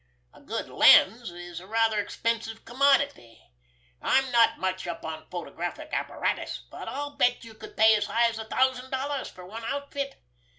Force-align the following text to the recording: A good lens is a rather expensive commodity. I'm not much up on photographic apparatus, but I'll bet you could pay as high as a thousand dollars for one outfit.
A 0.33 0.41
good 0.41 0.67
lens 0.67 1.29
is 1.29 1.59
a 1.59 1.67
rather 1.67 1.99
expensive 1.99 2.65
commodity. 2.65 3.39
I'm 4.01 4.31
not 4.31 4.57
much 4.57 4.87
up 4.87 5.05
on 5.05 5.29
photographic 5.29 5.89
apparatus, 5.93 6.65
but 6.71 6.87
I'll 6.87 7.11
bet 7.15 7.43
you 7.45 7.53
could 7.53 7.77
pay 7.77 7.93
as 7.95 8.07
high 8.07 8.27
as 8.27 8.39
a 8.39 8.45
thousand 8.45 8.89
dollars 8.89 9.29
for 9.29 9.45
one 9.45 9.63
outfit. 9.63 10.19